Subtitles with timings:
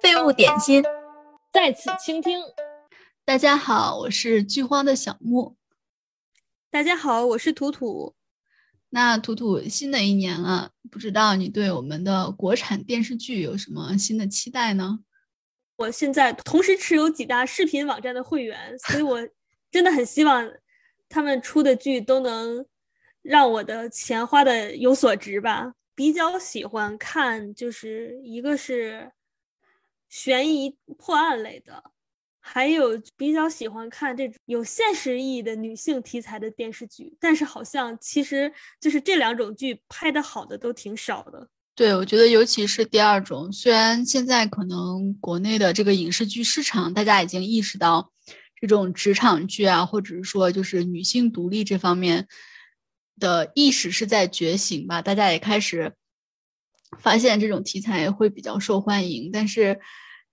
[0.00, 0.84] 废物点心，
[1.52, 2.38] 在此倾听。
[3.24, 5.56] 大家好，我是剧荒的小木。
[6.70, 8.14] 大家好，我是图图。
[8.90, 15.00] 那图图，新的一年了，不知道你对我们的国产电视剧有什么新的期待呢？
[15.74, 19.18] 我现在同时持有几大视频网站的会员，所以我
[19.72, 20.48] 真的很希望
[21.08, 22.64] 他们出的剧都能
[23.22, 25.74] 让我的钱花的有所值吧。
[25.94, 29.12] 比较喜欢看，就是一个是
[30.08, 31.84] 悬疑破案类的，
[32.40, 37.16] 还有比较喜欢看这种有现实意义的女性题材的电视剧。
[37.20, 41.48] 但是好像其实就是这两种剧拍的好的都挺少的。
[41.76, 48.12] 对，我觉得尤其是第二种，虽然现在可能国内的这个影视剧市场，大家已经意识到
[48.60, 52.28] 这种职场剧啊，或者是说就是女性独立这方面。
[53.20, 55.94] 的意识是在觉醒吧，大家也开始
[56.98, 59.30] 发现这种题材会比较受欢迎。
[59.32, 59.80] 但是，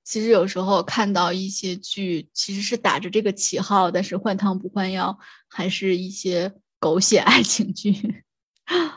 [0.03, 8.23] 其实有时候看到一些剧，其实是打着这个旗号，但是换汤不换药，还是一些狗血 爱情剧。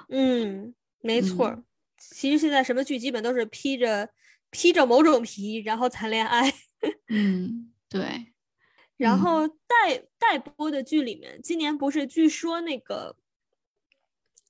[0.08, 1.62] 嗯，没错。
[1.98, 4.08] 其实现在什么剧基本都是披着
[4.50, 6.52] 披着某种皮，然后谈恋爱。
[7.08, 8.32] 嗯，对。
[8.96, 13.16] 然后待待播的剧里面，今年不是据说那个。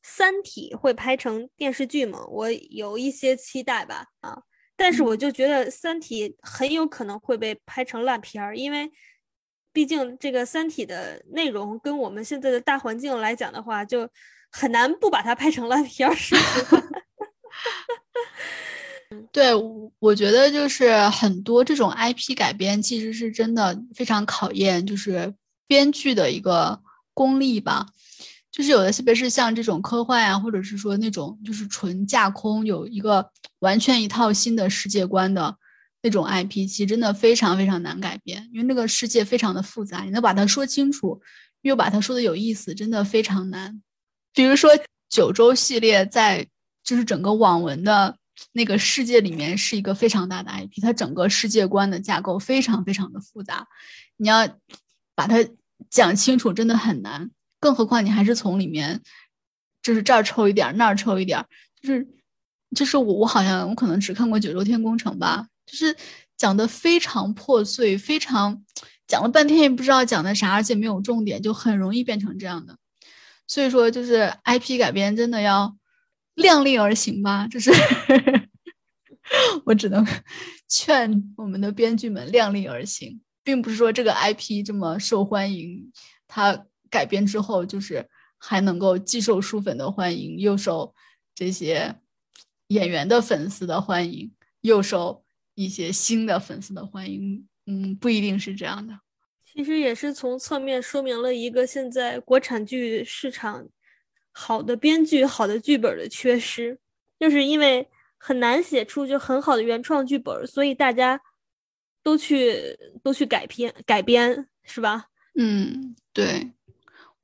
[0.07, 2.23] 三体会拍成电视剧吗？
[2.29, 4.43] 我有一些期待吧，啊，
[4.77, 8.93] 但是我就觉得三体很有可能会被拍成烂片儿，因为
[9.73, 14.07] 毕竟这个三体的内容跟我们现在的大环境来讲的话，就
[14.53, 16.15] 很难不把它拍成烂片儿。
[19.33, 19.53] 对，
[20.01, 25.35] 我觉得就是很多这种 IP 改编，其实是真的非常考验就是
[25.67, 26.83] 编剧的一个
[27.15, 27.87] 功力吧。
[28.55, 35.57] 就是有的，特别是像这种科幻啊，或者是说那种就是纯架空，有一个完全一套新的世界观的
[36.03, 41.21] 那种 IP，其实真的非常非常难改编，因为那个世界非常的复杂，你能把它说清楚，
[41.63, 43.83] 又把它说的有意思，真的非常难。
[44.33, 44.71] 比如说
[45.09, 46.47] 九州系列，在
[46.85, 48.17] 就是整个网文的
[48.53, 53.67] 那个世界里面是一个非常大的 IP，它整个世界观的架构非常非常的复杂，
[54.17, 54.49] 你要
[55.17, 55.45] 把它
[55.91, 57.33] 讲清楚，真的很难。
[57.65, 59.01] 更何况你还是从里面，
[59.83, 61.43] 就是这儿抽一点，那儿抽一点，
[61.81, 62.07] 就是
[62.77, 65.97] 就是我我好像我可能只看过《九州天工程》吧，就是
[66.37, 68.63] 讲的非常破碎，非常
[69.07, 72.77] 讲了半天也不知道讲的啥，而且没有重点，就很容易变成这样的。
[73.47, 75.75] 所以说，就是 IP 改编真的要
[76.35, 77.71] 量力而行吧，就是
[79.65, 80.07] 我只能
[80.69, 85.91] 劝我们的编剧们量力而行，并不是说这个 IP 这么受欢迎，
[86.29, 86.67] 它。
[86.95, 90.95] 改编之后，就是还能够既受书粉的欢迎，又受
[91.35, 91.93] 这些
[92.69, 95.25] 演员的粉丝的欢迎，又受
[95.57, 97.49] 一些新的粉丝的欢迎。
[97.67, 98.97] 嗯，不一定是这样的。
[99.45, 103.67] 其实也是从侧面说明了一个现在国产剧市场
[104.31, 106.79] 好的编剧、好的剧本的缺失，
[107.19, 111.21] 就是因为很难写出就很好的原创剧本，所以大家
[112.05, 115.07] 都去都去改编改编，是吧？
[115.37, 116.53] 嗯，对。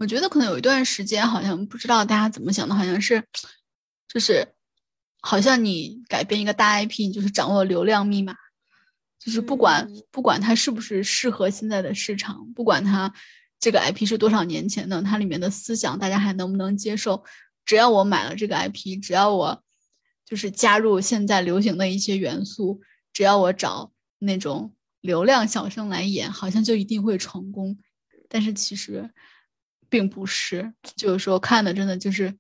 [0.01, 3.23] 我觉得可能有一段时间，好像不知道大家怎么想的，好像是，
[4.09, 4.49] 就是，
[5.21, 8.35] 好像你改变一个大 IP，你就是掌握流量密码，
[9.19, 13.13] 就是不管不管它是不是适合现在的市场，不管它
[13.59, 17.23] 这个 IP 是多少年前的，它里面的思想大家还能不能接受，
[17.67, 19.63] 只要我买了这个 IP，只要我
[20.25, 22.81] 就是加入现在流行的一些元素，
[23.13, 27.79] 只要我找那种流量小生来演，好像就一定会成功，
[28.31, 29.11] 但是其实。
[29.91, 32.33] 并不是，就是说看的真的就是，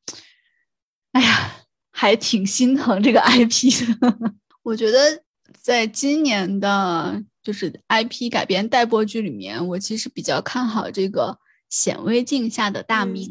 [1.12, 1.56] 哎呀，
[1.90, 4.16] 还挺心疼这个 IP 的。
[4.62, 5.22] 我觉得
[5.60, 11.38] 在今年的，就是 IP 改编待播剧里面，我其实比较看好这个
[11.68, 13.28] 《显微镜下的大明》，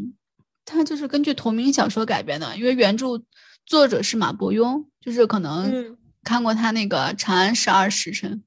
[0.66, 3.24] 它就是根据同名小说改编的，因为原著
[3.66, 8.44] 作者是马伯庸，就是可能看过他那个《长安十二时辰》，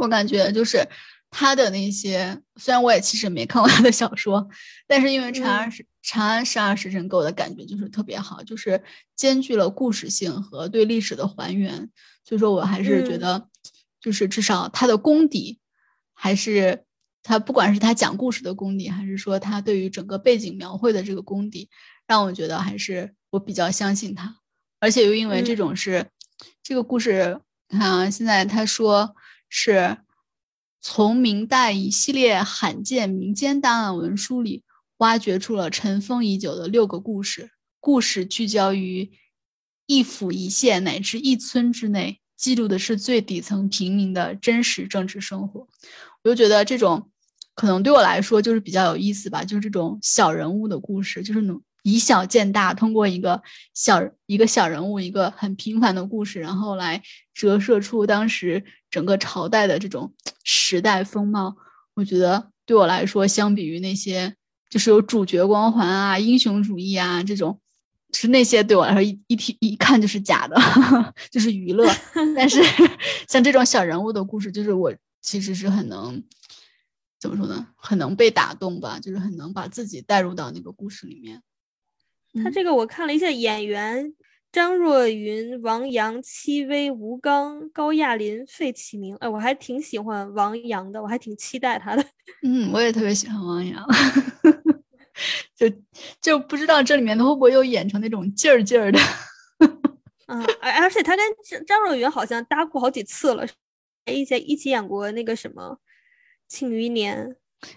[0.00, 0.88] 我感觉就是。
[1.30, 4.48] 他的那些，虽然我也其实没看过他的小说，
[4.86, 8.82] 但是因为《长安十长安十二时辰》给我的感觉就是特别好，就是
[9.14, 11.90] 兼具了故事性和对历史的还原，
[12.24, 13.46] 所以说我还是觉得，
[14.00, 15.58] 就是至少他的功底，
[16.14, 16.84] 还是
[17.22, 21.68] 他不管是他讲故事的功底，还是说他对于整个背景描绘的这个功底，
[22.06, 24.36] 让我觉得还是我比较相信他，
[24.80, 26.06] 而且又因为这种是
[26.62, 27.38] 这个故事，
[27.68, 29.14] 你看啊，现在他说
[29.50, 29.98] 是。
[30.80, 34.62] 从明代一系列罕见民间档案文书里，
[34.98, 37.50] 挖掘出了尘封已久的六个故事。
[37.80, 39.10] 故事聚焦于
[39.86, 45.66] 一府一县乃至一村之内，记录的是最底层平民的真实政治生活。
[46.22, 47.10] 我就觉得这种
[47.54, 51.60] 可能对我来说就是比较有意思吧，就是这种小人物的故事，就是能
[51.92, 53.42] 以小见大，通过一个
[53.72, 57.02] 小一个小人物，一个很平凡的故事，然后来
[57.32, 60.12] 折射出当时整个朝代的这种
[60.44, 61.56] 时代风貌。
[61.94, 64.34] 我觉得对我来说，相比于那些
[64.68, 67.58] 就是有主角光环啊、英雄主义啊这种，
[68.12, 70.56] 是那些对我来说一一提一看就是假的，
[71.32, 71.90] 就是娱乐。
[72.36, 72.62] 但是
[73.28, 76.22] 像这种小人物的故事，就是我其实是很能
[77.18, 77.66] 怎么说呢？
[77.76, 81.42] 很能被打动吧，就是很能把自己带入到那个故事里面。
[82.42, 84.14] 他这个我看了一下演员。
[84.50, 92.02] 张若昀、王阳、戚薇、吴刚、高亚麟、费启鸣，哎，我还挺喜欢王阳的，我还挺期待他的。
[92.42, 93.86] 嗯，我也特别喜欢王阳，
[95.54, 95.70] 就
[96.22, 98.98] 就不知道这里面他会不会又演成那种劲儿劲儿的。
[100.28, 103.46] 嗯，而而且他跟张张若昀好像搭过好几次了，
[104.06, 105.62] 一起一起演过那个什么
[106.48, 107.36] 《庆余年》，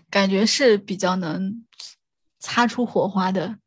[0.09, 1.65] 感觉是比较能
[2.39, 3.57] 擦出火花的。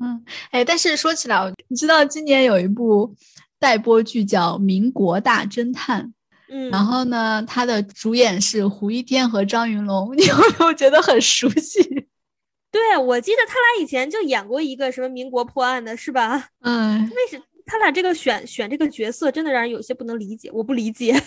[0.00, 3.14] 嗯，哎，但是说起来，你知道今年有一部
[3.58, 6.02] 待播剧叫《民国大侦探》，
[6.48, 11.82] 嗯，然后呢，它的主演是胡一天和张云龙， 你有没有觉得很熟悉？
[12.72, 16.48] 对，我记得他俩以前就演过一个什么民国破案的，是吧？
[16.62, 21.22] 嗯，为什他俩这个选选这个角色真的让人有些不能理解，我不理解。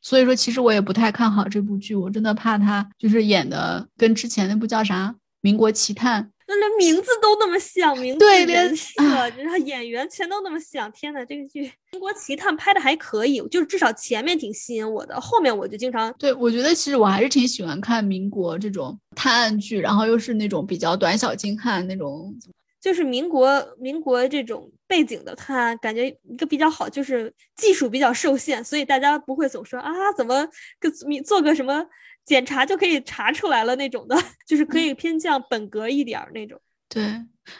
[0.00, 5.08] 所以说，其实我也不太看好这部剧，我真的怕他就是演的跟之前那部叫啥
[5.40, 6.22] 《民国奇探》。
[6.46, 8.92] 那连名字都那么像，名字、人设，
[9.36, 10.90] 然后演员全都那么像。
[10.92, 22.34] 天呐，这个剧《民国奇探》拍的还可以，就是至少前面挺吸引我的，后面我就经常对我觉得其实我还是挺喜欢看民国这种探案剧，然后又是那种比较短小精悍那种，
[22.78, 30.46] 就是民国民国这种背景的探案，感觉一个比较好，就是技术比较受限，所以大家不会总说啊，怎么
[30.78, 30.90] 个
[31.24, 31.86] 做个什么。
[32.24, 34.16] 检查就可以查出来了那种的，
[34.46, 36.60] 就是可以偏向本格一点儿那种。
[36.88, 37.02] 对，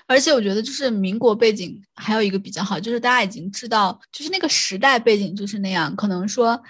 [0.06, 5.94] 而且我觉得就是民国背景还有一个比较好，就是大家已经知道，就是那个时代背景就是那样。
[5.96, 6.62] 可能说，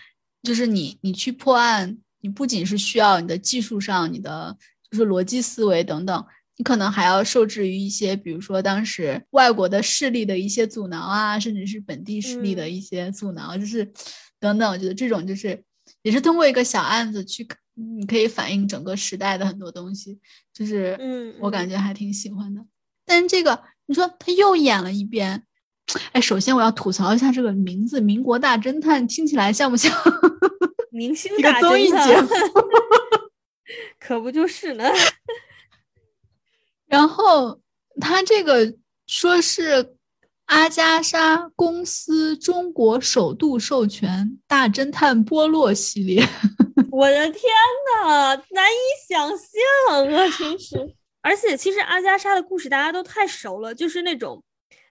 [0.42, 4.56] 就是你你去破案，你不仅是需要你的技术上、你的
[4.90, 6.26] 就是逻辑思维等等，
[6.56, 13.92] 你可能还要受制于一些，比如说当时外国的势力的一些阻挠啊，甚至是本地势力的一些阻挠，就是
[14.40, 14.72] 等等。
[14.72, 15.62] 我觉得这种就是
[16.02, 17.46] 也是通过一个小案子去。
[17.74, 20.18] 你可以反映整个时代的很多东西，
[20.52, 22.64] 就是嗯，我感觉还挺喜欢的。
[23.04, 25.44] 但是这个你说他又演了一遍，
[26.12, 29.92] 哎，首先我要吐槽一下这个名字《民国大侦探》，听起来像不像
[30.90, 32.28] 明星一个综艺节目？
[33.98, 34.84] 可不就是呢。
[36.86, 37.60] 然后
[38.00, 38.76] 他这个
[39.06, 39.96] 说是
[40.44, 46.28] 阿加莎公司中国首度授权大侦探波洛系列。
[46.94, 47.42] 我的天
[48.04, 49.36] 呐，难以想象
[49.90, 50.38] 啊！
[50.38, 54.40] 真是，而且其实阿加莎的故事大家都太熟了，就是那种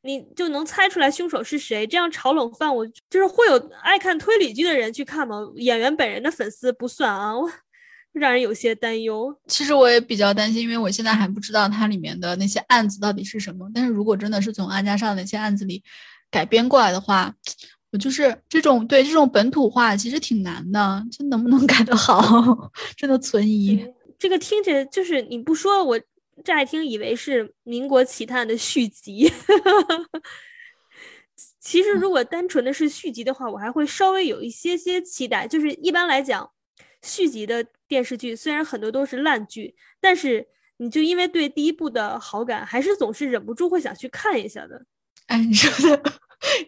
[0.01, 1.87] 你就能猜出来凶手是谁。
[1.87, 5.37] 这样炒冷饭，我就是会有爱看推理剧的人去看吗？
[5.55, 7.31] 演员本人的粉丝不算啊，
[8.11, 9.33] 让人有些担忧。
[9.47, 13.71] 其实我也比较担心，因为我现在还不知道它里面的那些案子到底是什么。
[13.73, 15.81] 但是如果真的是从阿加莎的那些案子里
[16.29, 17.33] 改编过来的话，
[17.93, 23.87] 我就是这种对这种本土化其实挺难的，这能不能改得好， 真的存疑。
[24.17, 26.01] 这个听着就是你不说，我
[26.43, 29.31] 乍一听以为是《民国奇探》的续集。
[31.61, 35.47] 其实如果单纯的是续集的话，我还会稍微有一些些期待。
[35.47, 36.49] 就是一般来讲，
[37.03, 44.83] 续集的电视剧虽然很多都是烂剧，但是你就因为对第一部的好感，还是总是忍不住会想去看一下的。
[45.27, 46.13] 哎，你说的。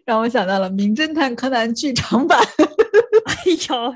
[0.06, 2.40] 让我想到了《名侦探柯南》剧场版。
[3.26, 3.34] 哎
[3.70, 3.96] 呦，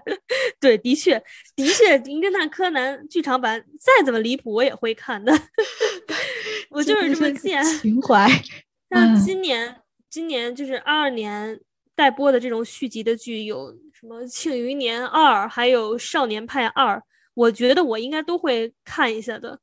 [0.60, 1.22] 对，的确，
[1.56, 5.32] 的确，《名侦探柯南》剧场版再怎么离谱，我也会看的。
[6.72, 7.64] 我就是这么贱。
[7.64, 8.28] 情怀。
[8.90, 9.76] 像今年，
[10.10, 11.60] 今年就是二二年
[11.96, 16.96] 待播的这种续集的剧，有什么《庆余年二》，还有《少年派二》，
[17.34, 19.60] 我觉得我应该都会看一下的。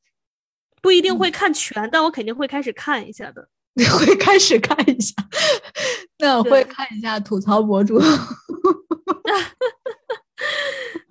[0.82, 3.48] 不一定会看全，但我肯定会开始看一下的。
[3.76, 5.14] 你 会开始看一下，
[6.18, 8.00] 那我会看一下吐槽博主。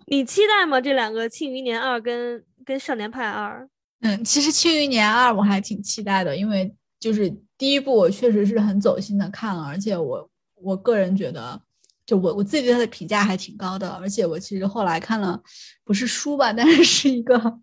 [0.08, 0.82] 你期待吗？
[0.82, 3.62] 这两个《庆余年二》跟跟《少年派二》？
[4.02, 11.62] 嗯，其实《庆余年二》我还挺期待的，因为就是第一部我确实是很走心的看了，而且我我个人觉得，
[12.06, 13.88] 就我我自己对它的评价还挺高的。
[13.90, 15.40] 而且我其实后来看了，
[15.84, 17.60] 不是书吧，但是是一个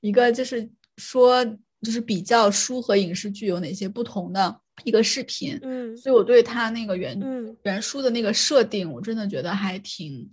[0.00, 1.44] 一个就是说。
[1.84, 10.28] 就是比较书和影视剧有哪些不同的一个视频，嗯所以我对他那个原嗯原书的那个设定，我真的觉得还挺，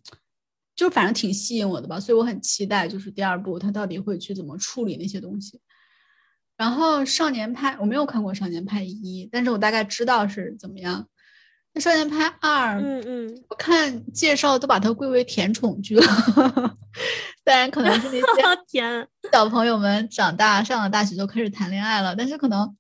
[0.76, 5.60] 就反正挺吸引我的吧，所以我很期待，就是第二部他到底会去怎么处理那些东西。
[6.58, 11.08] 然后少年派我没有看过少年派一，但是我大概知道是怎么样。
[11.74, 16.06] 那少年派二，嗯嗯，我看介绍都把它归为甜宠剧了，
[17.46, 22.76] 当然可能是那些 甜，小朋友们长大上了大学就开始谈恋爱了，但是可能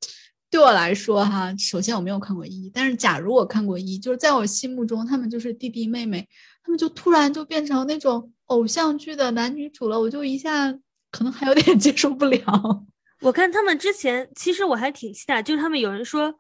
[0.50, 6.28] 对我来说哈，首先我没有看过一，但是假如我看过一，就是在我心目中他们就是弟弟妹妹，
[6.62, 10.70] 他们就突然就变成那种偶像剧的男女主了，我就一下
[11.10, 12.84] 可能还有点接受不了。
[13.22, 16.34] 我看他们之前，其实我还挺期待，就是他们有人说，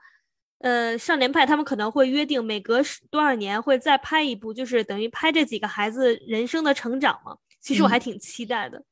[0.62, 7.36] 呃，少年派他们可能会约定每隔多少年会再拍一部，就是等于拍这几个孩子人生的成长嘛。
[7.60, 8.84] 其实我还嗯挺期待的，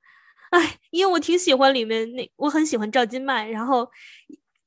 [0.52, 3.90] 哎，因为我挺喜欢里面那，我很喜欢赵今麦，然后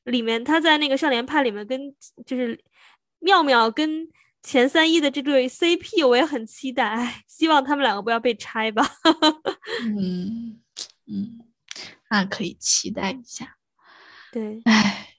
[0.04, 1.80] 里面他在那个少年派里面跟
[2.26, 2.58] 就是
[3.20, 4.08] 妙妙跟
[4.42, 8.84] 钱三一的这对 CP，我也很期待，哎，希望他们两个不要被拆吧。
[9.86, 10.60] 嗯
[11.06, 11.38] 嗯，
[12.10, 13.56] 那可以期待一下。
[14.32, 15.11] 对，哎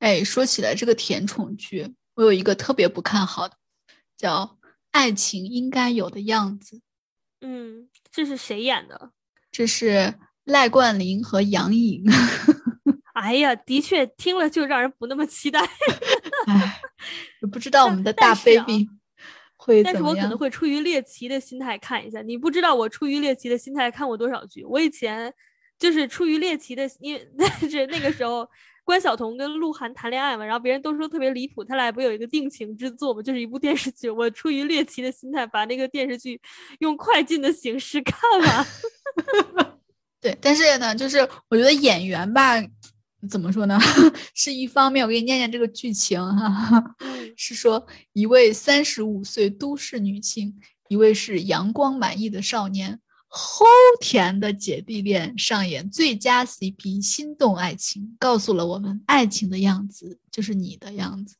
[0.00, 3.54] 哎，说起来这个甜宠剧，我有一个特别不看好的，
[4.16, 4.58] 叫
[4.90, 6.76] 《爱情应该有的样子》。
[7.42, 9.12] 嗯，这是谁演的？
[9.52, 10.14] 这是
[10.44, 12.04] 赖冠霖和杨颖。
[13.14, 15.60] 哎呀，的确听了就让人不那么期待。
[17.52, 18.88] 不知道我们的大 baby
[19.56, 20.02] 会但是。
[20.02, 22.22] 我可能会出于猎奇的心态看一下。
[22.22, 24.64] 你不知道我出于猎奇的心态看过多少剧。
[24.64, 25.32] 我以前
[25.78, 28.48] 就是出于猎奇的，因为 但是那个时候
[28.84, 34.10] 关晓彤跟鹿晗谈恋爱嘛，然后别人都说特别离谱，他俩不有一个定情之作嘛，就是一部电视剧。
[34.10, 36.40] 我出于猎奇的心态把那个电视剧
[36.80, 38.66] 用快进的形式看完。
[40.20, 41.18] 对，但是呢，就是
[41.48, 42.54] 我觉得演员吧，
[43.28, 43.78] 怎么说呢，
[44.34, 45.04] 是一方面。
[45.04, 46.96] 我给你念念这个剧情哈，哈
[47.36, 50.54] 是说一位三十五岁都市女性，
[50.88, 53.64] 一位是阳光满意的少年，齁
[54.00, 61.36] 甜的姐弟恋上演最佳 CP，心动爱情，告诉了我们爱情的样子就是你的样子。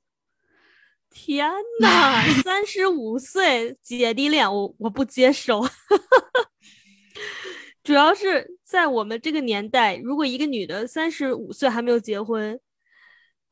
[1.11, 1.51] 天
[1.83, 5.67] 呐，三十五岁姐弟恋，我我不接受。
[7.83, 12.61] 主要是在我们这个年代，如果一个女的三十五岁还没有结婚，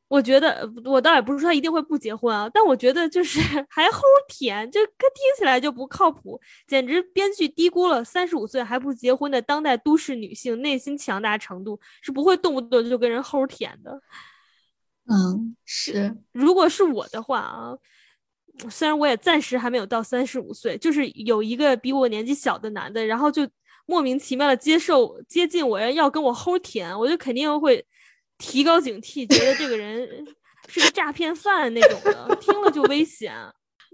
[0.09, 3.39] 我觉得呃我倒也不是说他一定会不结婚啊，但我觉得就是
[3.69, 14.01] 还齁甜，就他听起来就不靠谱，简直编剧低估了三十五岁还不结婚的当代都市女性内心强大程度，是不会动不动就跟人齁甜的。
[15.11, 17.77] 嗯，是，如果是我的话啊，
[18.71, 23.49] 虽然我也暂时还没有到三十五岁，就是有一个比我年纪小的男的，然后就
[23.87, 27.85] 莫名其妙的接受接近我，要跟我齁甜，我就肯定会
[28.39, 30.27] 提高警惕，觉得这个人
[30.69, 33.35] 是个诈骗犯那种的，听了就危险。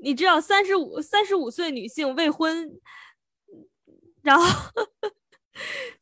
[0.02, 2.70] 你知道，三十五三十五岁女性未婚，
[4.22, 4.44] 然后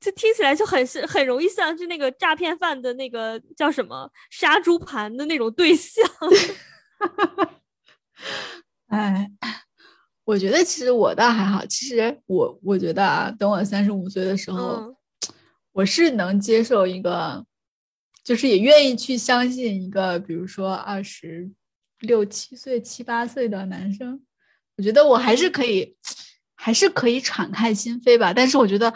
[0.01, 6.05] 就听起来就很是很容易像是那个诈骗犯的那个叫什么杀猪盘的那种对象。
[8.89, 9.31] 哎，
[10.25, 11.65] 我觉得其实我倒还好。
[11.67, 14.97] 其实我我觉得啊，等我三十五岁的时候，嗯
[15.73, 17.45] 我是能接受一个，
[18.25, 21.51] 就是也愿意去相信一个，比如说二十
[22.01, 24.21] 六七岁、七八岁的男生。
[24.77, 25.95] 我觉得我还是可以，
[26.55, 28.33] 还是可以敞开心扉吧。
[28.33, 28.93] 但是我觉得，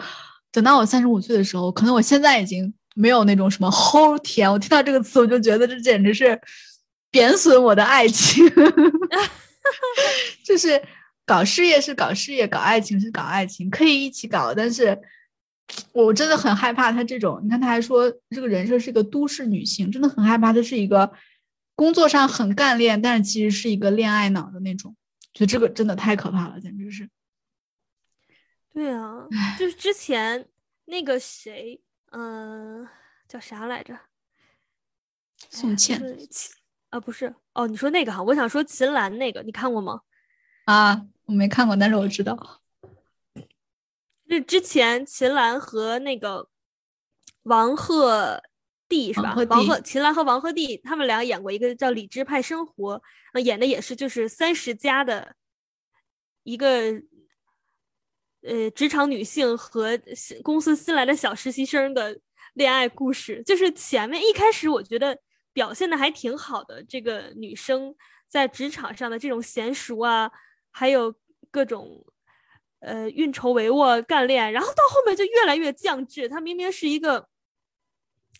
[0.51, 4.51] 等到我三十五岁的时候，可能我现在已经没有那种什么 齁甜。
[4.51, 6.39] 我听到这个词，我就觉得这简直是
[7.11, 8.43] 贬损我的爱情。
[10.43, 10.81] 就是
[11.25, 14.97] 搞事业是搞事业，搞爱情是搞爱情，可以一起搞，但是
[15.91, 17.39] 我真的很害怕他这种。
[17.43, 21.11] 你看，他还说这个人设是一个都市女性，真的很害怕她是一个
[21.75, 24.95] 工作上很干练，但是其实是一个恋爱脑的那种。
[25.33, 27.09] 觉得这个真的太可怕了，简直是。
[28.73, 30.47] 对啊，就是之前
[30.85, 31.81] 那个谁，
[32.11, 32.87] 嗯、
[33.27, 33.99] 叫啥来着？
[35.49, 36.01] 宋茜
[36.89, 40.01] 啊，不是哦，你说那个哈，我想说秦岚那个，你看过吗？
[40.65, 42.61] 啊，我没看过，但是我知道。
[44.29, 46.49] 是之前秦岚和那个
[47.43, 48.41] 王鹤
[48.89, 49.29] 棣是吧？
[49.29, 52.97] 王鹤棣王鹤秦岚和王鹤棣他们俩演过一个叫《理智派生活》，
[53.33, 55.35] 呃，演的也是就是三十加的
[56.43, 57.01] 一个
[58.41, 62.19] 呃职场女性和新公司新来的小实习生的
[62.53, 63.41] 恋爱故事。
[63.43, 65.17] 就是前面一开始我觉得
[65.53, 67.95] 表现的还挺好的，这个女生
[68.27, 70.31] 在职场上的这种娴熟啊，
[70.71, 71.15] 还有
[71.49, 72.05] 各种。
[72.79, 76.29] 呃，运筹帷幄、干练，然后到后面就越来越降智。
[76.29, 77.27] 他明明是一个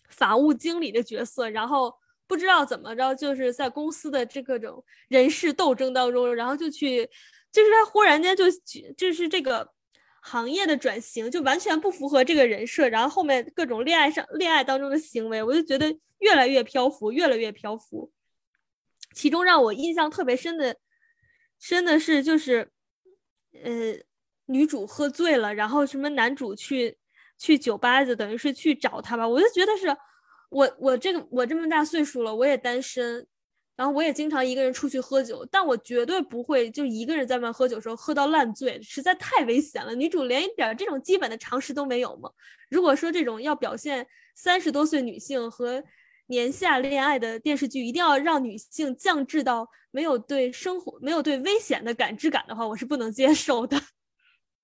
[0.08, 1.94] 法务经理的角色，然后
[2.26, 7.08] 不知道怎么着，就是在公司的这各种人事斗争当中，然后就去，
[7.50, 8.44] 就是他忽然间就
[8.96, 9.68] 就是这个
[10.20, 18.12] 行业的转型就完全不符合这个人设，然后后面各种恋爱上恋爱当中的行为，我就觉得越来越漂浮，越来越漂浮。
[19.14, 20.76] 其中让我印象特别深的，
[21.58, 22.70] 深的是就是，
[23.64, 23.94] 呃，
[24.48, 26.98] 女主喝醉了，然后什么男主去
[27.38, 29.96] 去酒吧，就等于是去找她吧，我就觉得是。
[30.50, 33.26] 我我这个我这么大岁数了，我也单身，
[33.76, 39.94] 然后我也经常一个人出去喝酒，但我绝对不会就一个人在外面喝酒时候喝到烂醉，实在太危险了。
[39.94, 42.30] 女主连一点这种基本的常识都没有吗？
[42.70, 45.84] 如果说这种要表现三十多岁女性和
[46.28, 53.78] 年下恋爱的电视剧，一定要让女性降智到没有对生活没有对危险的感知感的话，我是不能接受的。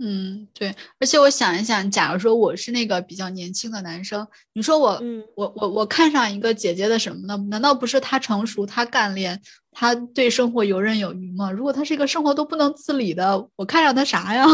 [0.01, 7.37] 嗯，对，而且我想一想，假如说我是那个比较年轻的男生，你说我，嗯，我我我看上一个姐姐的什么呢？
[7.49, 11.49] 难道不是她成熟，她干练，她对生活游刃有余吗？
[11.53, 14.45] 如果她是一个生活都不能自理的，我看上她啥呀？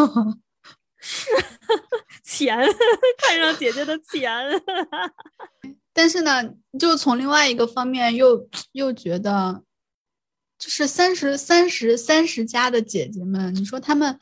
[1.00, 1.30] 是
[2.22, 2.58] 钱，
[3.26, 4.30] 看上姐姐的钱。
[5.94, 6.44] 但是呢，
[6.78, 9.62] 就从另外一个方面又又觉得，
[10.58, 14.18] 就是三十三十三十加的姐姐们，你说她们。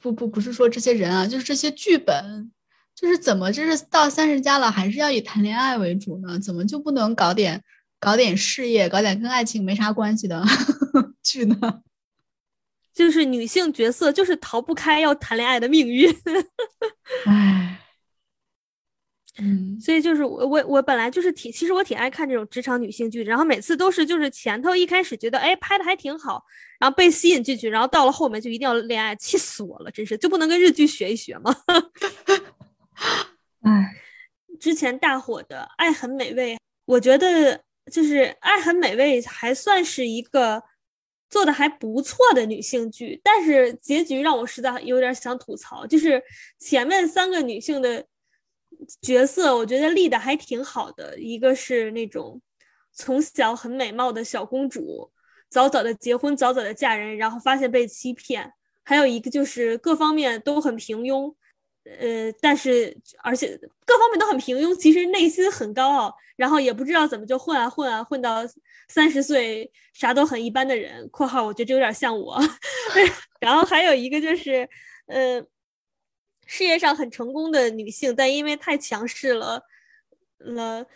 [0.00, 2.50] 不不不是说这些人啊，就是这些剧本，
[2.94, 6.38] 就是怎么就是到三十加了还是要以谈恋爱为主呢？
[6.38, 7.62] 怎么就不能搞点
[7.98, 10.44] 搞点事业，搞点跟爱情没啥关系的
[11.24, 11.82] 剧呢？
[12.94, 16.14] 就是女性角色就是逃不开要谈恋爱的命运。
[17.26, 17.65] 唉。
[19.38, 26.42] 嗯，所以就是我我我本来就是挺，其实我挺爱看这种职场女性剧，然后每次都是就是前头一开始觉得哎拍的还挺好，
[26.80, 31.54] 然后被吸引进去，然后到了后面就一定要恋爱，气死我了，真是就不能跟日剧学一学吗？
[33.60, 33.94] 哎，
[34.58, 36.54] 之前大火的《爱很美味》，
[36.86, 37.60] 我觉得
[37.92, 40.62] 就是《爱很美味》还算是一个
[41.28, 46.22] 做的还不错的女性剧，但是结局让我实在有点想吐槽，就是
[46.58, 48.06] 前面三个女性的。
[49.02, 52.40] 角色我觉得立的还挺好的，一个是那种
[52.92, 55.10] 从小很美貌的小公主，
[55.50, 58.44] 早早的结婚，早早的嫁人，然后发现被欺骗；
[58.84, 61.34] 还有一个就是各方面都很平庸，
[61.84, 68.42] 呃，但是而且各方面都很平庸，其实内心很高傲，然后也不知道怎么就混啊混啊混到
[68.88, 72.38] 三十岁啥都很一般的人（括号我觉得这有点像我）。
[73.40, 74.68] 然后还有一个就是，
[75.06, 75.44] 呃。
[76.46, 79.62] 事业上很成功的女性，但因为太强势了，
[80.38, 80.86] 了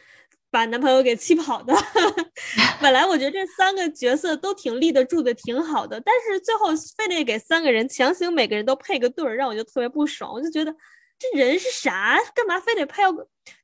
[0.51, 1.75] 把男朋友给气跑的。
[2.81, 10.33] 本来我觉得这三个角色都挺立得住的，挺好的，但是最后非得给三个人强行每个人都配个对儿，让我就特别不爽。
[10.33, 10.75] 我就觉得
[11.19, 12.19] 这人是啥？
[12.35, 13.13] 干嘛非得配要？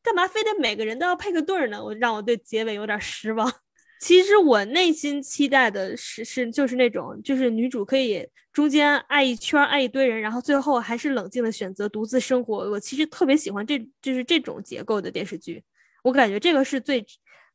[0.02, 1.82] 干嘛非得每个人都要配个对儿呢？
[1.82, 3.50] 我让我对结尾有点失望。
[3.98, 12.70] 其实我内心期待的是，是就是那种，就是女主可以中间爱一圈，爱一堆人，然后最后还是冷静的选择独自生活。
[12.70, 15.64] 我其实特别喜欢这就是这种结构的电视剧，
[16.04, 17.06] 我感觉这个是最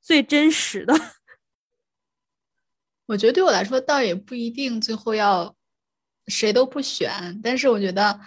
[0.01, 0.93] 最真实的。
[3.05, 5.55] 我觉得对我来说倒也不一定最后要
[6.25, 8.19] 谁都不选，但是我觉得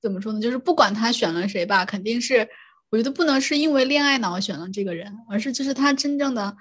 [0.00, 2.48] 怎么说呢，就是不管他选了谁吧，肯定是
[2.88, 6.56] 我觉得不能是因为恋爱脑选了这个人，而是就是他真正的。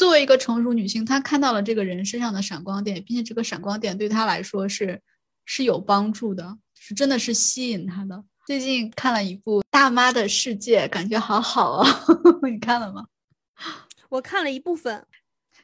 [0.00, 4.98] 作为一个成熟女性，她看到了这个人身上的闪光点，并且这个闪光点对她来说是
[5.44, 8.24] 是有帮助的，是真的是吸引她的。
[8.46, 11.86] 最近看了一部《大妈的世界》，感觉好好啊！
[12.50, 13.04] 你看了吗？
[14.08, 15.04] 我看了一部分，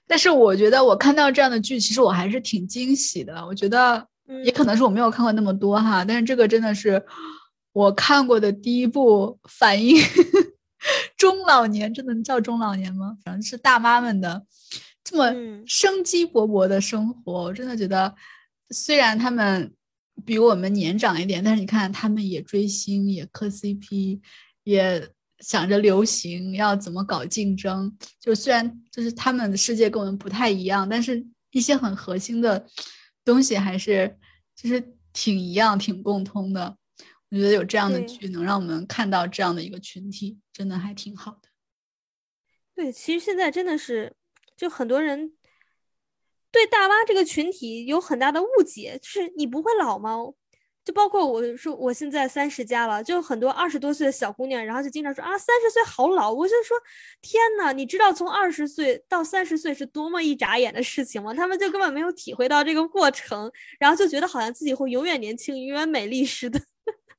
[0.07, 3.43] 但是我觉得我看到这样的剧，其实我还是挺惊喜的。
[3.47, 4.07] 我觉得
[4.45, 7.03] 也可能是我没有看过那么多哈，但是这个真的是
[7.73, 9.97] 我看过的第一部反映。
[11.17, 13.17] 中老年这能叫中老年吗？
[13.25, 14.47] 反正是大妈们的
[15.03, 15.33] 这么
[15.67, 18.15] 生机勃勃的生活，我真的觉得，
[18.71, 19.73] 虽然他们
[20.25, 24.21] 比我们年长一点，但是你看他们也追星，也磕 CP，
[24.65, 27.97] 也想着流行要怎么搞竞争。
[28.19, 32.67] 就虽然就是他们的世界跟我们不太一样，但是一些很核心的
[33.25, 34.19] 东西还是
[34.55, 36.77] 就是挺一样、挺共通的。
[37.31, 41.49] 我觉得有这样的剧，能让我们看到这样的一个群体，真的还挺好的。
[42.75, 44.15] 对，其实现在真的是，
[44.57, 45.33] 就很多人
[46.53, 50.17] 对大妈这个群体有很大的误解，就是你不会老吗？
[50.85, 56.33] 就包括我说我现在三十加了，就很多二十多岁的小姑娘，然后就经常说啊，三十岁好老。
[56.33, 56.77] 我就说，
[57.21, 61.35] 天呐，你知道从二十岁到三十岁是多么一眨眼的事情吗？
[61.35, 66.61] 他们就根本没有体会到这个过程，然后就觉得好像自己会永远年轻、永远美丽似的。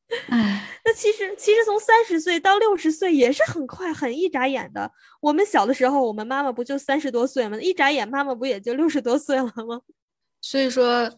[0.30, 4.90] 唉，那其实其实从三十岁到六十岁也是很快，很一眨眼的。
[5.20, 7.60] 我们小的时候，我们妈妈不就三十多岁吗？
[7.60, 9.82] 一眨眼，妈妈不也就六十多岁了吗？
[10.42, 11.12] 所以说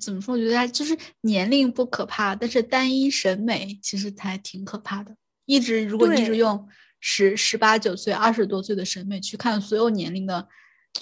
[0.00, 0.34] 怎么说？
[0.34, 5.16] 我觉得就是年龄不可怕，但是单一审美其实才挺可怕的。
[5.44, 6.68] 一直如果一直用
[6.98, 10.48] 十十八九岁、二十多岁的审美去看所有年龄的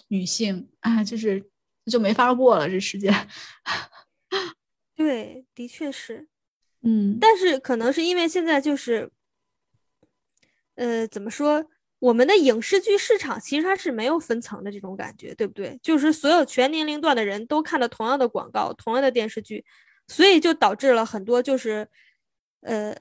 [0.08, 1.42] 女性，啊，就是
[1.86, 3.10] 就没法过了这世界。
[4.94, 6.28] 对，的确是。
[6.82, 9.10] 嗯，但是可能是因为现在就是，
[10.74, 11.64] 呃，怎么说？
[12.00, 15.78] 我们的影视剧市场其实它是没有分层的这种感觉，对不对？
[15.80, 19.64] 就是所有全年龄段的人都看了同样的广告、同样的电视剧，
[20.08, 21.88] 所以就导致了很多就是，
[22.62, 22.92] 呃，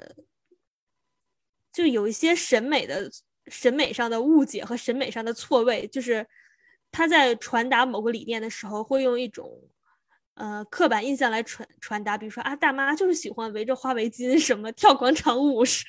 [1.73, 3.09] 就有一些审美的
[3.47, 6.27] 审美上的误解和审美上的错位，就是
[6.91, 9.67] 他在传达某个理念的时候，会用一种
[10.41, 15.85] 呃刻板印象来传传达，比如说啊，大妈就是喜欢围着花围巾什么跳广场舞是。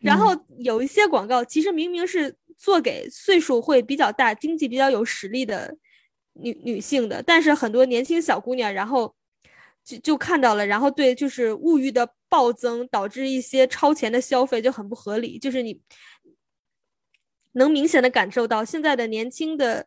[0.00, 5.76] 然后有一些广告，其实明明是做给岁数会比较大、经济比较有实力的
[6.32, 9.14] 女女性的，但是很多年轻小姑娘，然后
[9.84, 15.38] 就就看到了，然后对就是物欲的暴增，导致一些超前的消费就很不合理。
[15.38, 15.80] 就是你
[17.52, 19.86] 能明显的感受到现在的年轻的。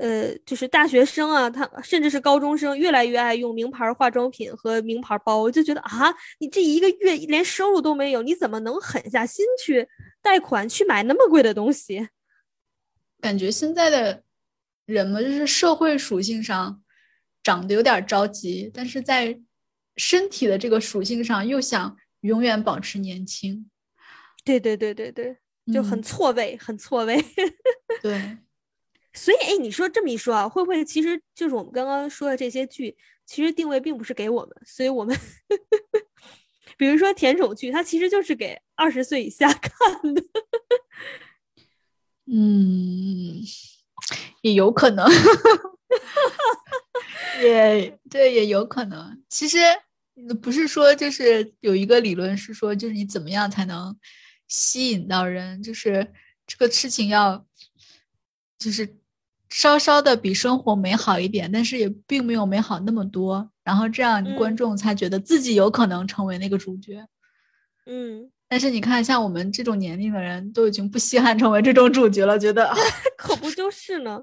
[0.00, 9.86] 呃，就是大学生啊，他甚至是高中生，越来越爱用名牌化妆品和名牌包，我就觉得啊，你这一个月连收入都没有，你怎么能狠下心去
[10.22, 12.08] 贷款去买那么贵的东西？
[13.20, 14.22] 感觉现在的
[14.86, 16.82] 人们就是社会属性上
[17.42, 19.38] 长得有点着急，但是在
[19.98, 23.70] 身体的这个属性上又想永远保持年轻。
[24.42, 25.36] 对对对对对，
[25.70, 27.22] 就很嗯错位，很错位。
[28.00, 28.38] 对，
[29.12, 32.96] 所以，哎，你说这么一说啊，会不会其实就是我们刚刚说的这些剧，
[33.26, 35.16] 其实定位并不是给我们，所以我们，
[36.78, 40.22] 比如说甜宠剧，它其实就是给二十岁以下看的。
[42.32, 43.42] 嗯，
[44.42, 45.04] 也有可能，
[47.42, 49.20] 也对，也有可能。
[49.28, 49.58] 其实
[50.40, 53.98] 不是说就是有一个理论是说，就是你怎么样才能
[54.46, 56.12] 吸引到人，就是
[56.46, 57.44] 这个事情要
[58.60, 58.96] 就是
[59.48, 67.04] 稍稍的比生活美好一点，但是也并没有美好那么多，然后这样观嗯众才觉得自己有可能成为那个主角。
[67.86, 72.76] 嗯，但是你看，像我们这种年龄的人都已经不稀罕成为这种主角了，觉得啊
[73.18, 74.22] 可不就是呢？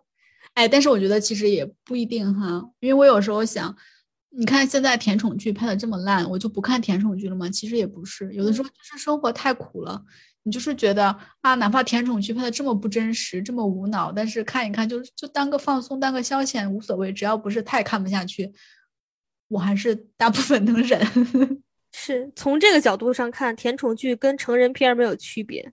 [0.54, 3.76] 哎，但是我觉得其实也不一定哈，因为我有时候想，
[4.30, 7.50] 你看现在甜宠剧拍的这么烂，我就不看甜宠剧了吗？
[7.50, 10.04] 其实也不是，有的时候就是生活太苦了，
[10.44, 18.54] 你就是觉得啊，哪怕甜宠剧拍的这么不真实，这么无脑，但是看一看就就当个放松，当个消遣无所谓，只要不是太看不下去，
[19.48, 21.02] 我还是大部分能忍。
[21.94, 25.72] 是从这个角度上看，甜宠剧跟成人片儿没有区别，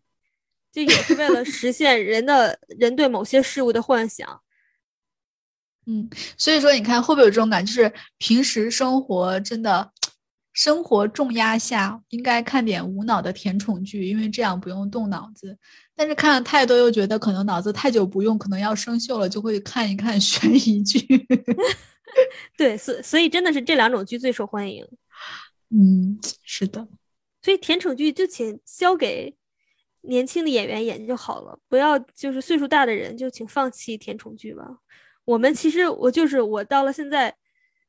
[0.73, 4.41] 这也是为了实现人的人对某些事物的幻想。
[5.87, 9.93] 嗯，所以说你看会不会有这种感觉，就是平时生活真的
[10.53, 15.59] 生活重压下，应该看点无脑的甜宠剧，因为这样不用动脑子。
[15.97, 21.01] 但是看了太多，又觉得可能脑子太久不用，可能要生锈了，就会看一看 悬疑剧。
[22.57, 24.87] 对，所所以真的是这两种剧最受欢迎。
[25.71, 26.89] 嗯，是的，
[27.43, 29.37] 所以甜宠剧就请交给
[30.03, 34.65] 年轻的演员演就好了，不要就是岁数大的人就请放弃甜宠剧吧。
[35.25, 37.35] 我们其实我就是我到了现在，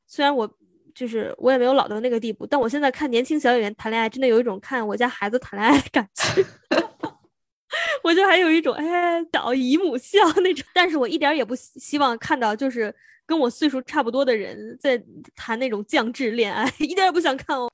[0.07, 0.49] 虽然我
[0.93, 6.45] 就是我也没有老到那个地步，但我现在看年轻小演员谈恋爱，真的有一种看我家孩子谈恋爱的感觉。
[8.03, 12.93] 我就还有一种哎找姨母笑那种，但是我一点儿也不希希望看到就是
[13.25, 15.03] 跟我岁数差不多的人在
[15.35, 17.69] 谈那种降智恋爱， 一点儿也不想看哦。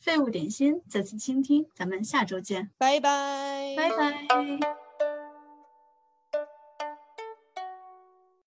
[0.00, 4.81] 废物点心，再次倾听，咱们下周见，拜拜，拜拜。